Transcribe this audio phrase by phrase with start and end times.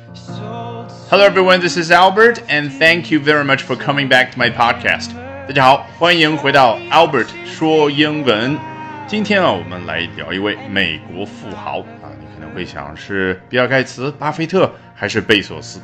[0.00, 1.60] Hello, everyone.
[1.60, 5.10] This is Albert, and thank you very much for coming back to my podcast.
[5.46, 8.58] 大家好，欢迎回到 Albert 说英文。
[9.06, 15.80] 今天啊，我们来聊一位美国富豪啊，你可能会想是比尔盖茨、巴菲特还是贝索斯。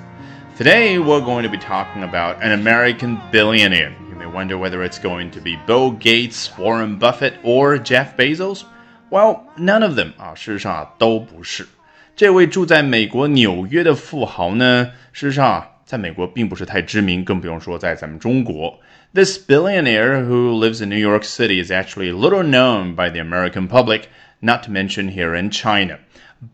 [0.58, 3.92] Today we're going to be talking about an American billionaire.
[4.08, 8.62] You may wonder whether it's going to be Bill Gates, Warren Buffett, or Jeff Bezos.
[9.10, 11.66] Well, none of them 啊，事实上啊都不是。
[12.16, 18.80] 这位住在美国纽约的富豪呢，事实上啊，在美国并不是太知名，更不用说在咱们中国。
[19.14, 24.04] This billionaire who lives in New York City is actually little known by the American public,
[24.40, 25.98] not to mention here in China.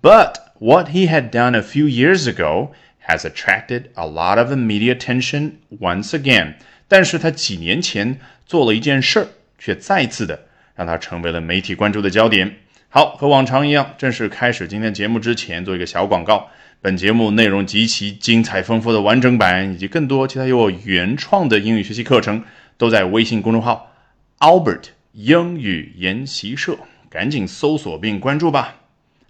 [0.02, 2.72] But what he had done a few years ago
[3.06, 6.54] has attracted a lot of media attention once again.
[6.88, 12.56] 但是他几年前做了一件事儿，却再次的让他成为了媒体关注的焦点。
[12.95, 16.47] 好，和往常一样，正式开始今天节目之前，做一个小广告。
[16.79, 22.43] 本节目内容极其精彩丰富的完整版，以及更多其他由我原创的英语学习课程，
[22.77, 23.91] 都在微信公众号
[24.37, 26.77] Albert 英语研习社，
[27.09, 28.75] 赶紧搜索并关注吧。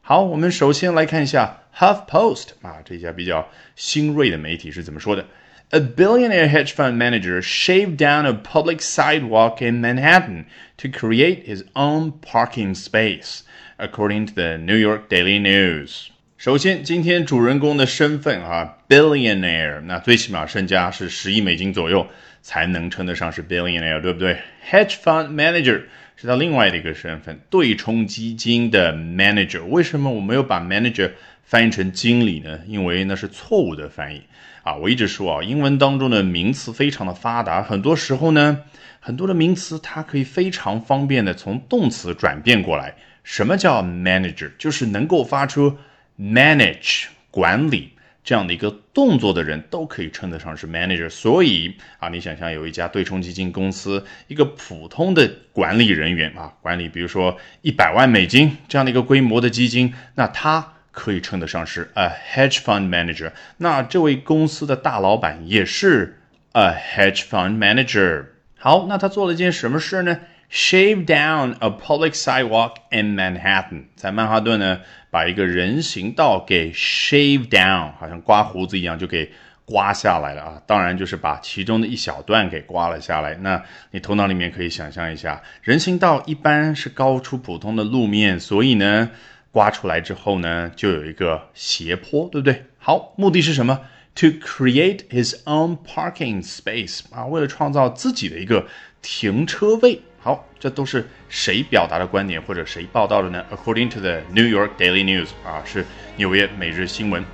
[0.01, 5.25] 好，我们首先来看一下 Huff Post 啊，这家比较新锐的媒体是怎么说的。
[5.69, 10.45] A billionaire hedge fund manager shaved down a public sidewalk in Manhattan
[10.77, 13.39] to create his own parking space,
[13.77, 16.07] according to the New York Daily News.
[16.37, 22.05] 首先，今天主人公的身份啊，billionaire，那最起码身家是十亿美金左右，
[22.41, 24.37] 才能称得上是 billionaire，对不对
[24.69, 25.83] ？Hedge fund manager
[26.17, 29.63] 是他另外的一个身份，对冲基金的 manager。
[29.63, 31.11] 为什么我没有把 manager
[31.43, 32.59] 翻译成经理呢？
[32.67, 34.21] 因为那是错误的翻译。
[34.63, 38.59] 啊，我一直说啊，英文当中的名词非常的发达，很多时候呢，
[38.99, 42.95] 很多的名词它可以非常方便的从动词转变过来。
[43.23, 44.51] 什么叫 manager？
[44.57, 45.77] 就是能够发出
[46.19, 47.93] manage 管理
[48.23, 51.09] 这样的一个动作的人，都可以称得上是 manager。
[51.09, 60.69] 所以啊，你想象有一家对冲基金公司，一个普通的管理人员啊，管理比如说一百万美金这样的一个规模的基金，那他。
[60.95, 63.31] 可以称得上是 a hedge fund manager。
[63.57, 66.19] 那这位公司的大老板也是
[66.51, 68.25] a hedge fund manager。
[68.59, 70.19] 好，那他做了件什么事呢
[70.53, 79.31] ？Shave down a public sidewalk in Manhattan，在曼哈顿呢，把一个人行道给 shave down，好像刮胡子一样，就给
[79.65, 80.61] 刮下来了啊。
[80.67, 83.33] 当然就是把其中的一小段给刮了下来。
[83.35, 89.09] 那你头脑里面可以想象一下，人行道一般是高出普通的路面，所以呢。
[89.51, 92.65] 刮出来之后呢，就有一个斜坡，对不对？
[92.79, 93.81] 好，目的是什么
[94.15, 98.65] ？To create his own parking space 啊，为了创造自己的一个
[99.03, 100.01] 停车位。
[100.23, 105.85] 好，这都是谁表达的观点或者谁报道的呢？According to the New York Daily News 啊，是
[106.15, 107.25] 纽约每日新闻。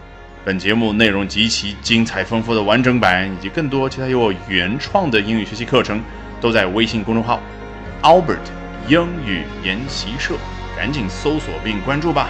[0.43, 6.01] 本节目内容极其精彩丰富的完整版，以及更多其他由我原创的英语学习课程，
[6.41, 7.39] 都在微信公众号
[8.01, 8.39] Albert
[8.87, 10.33] 英语研习社。
[10.75, 12.29] 赶紧搜索并关注吧。